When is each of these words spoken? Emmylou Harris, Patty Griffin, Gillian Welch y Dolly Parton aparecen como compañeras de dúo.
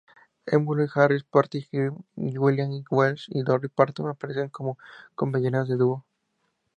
Emmylou 0.51 0.87
Harris, 0.95 1.21
Patty 1.31 1.67
Griffin, 1.71 2.03
Gillian 2.17 2.83
Welch 2.89 3.25
y 3.29 3.43
Dolly 3.43 3.67
Parton 3.69 4.09
aparecen 4.09 4.49
como 4.49 4.79
compañeras 5.15 5.67
de 5.67 5.75
dúo. 5.77 6.03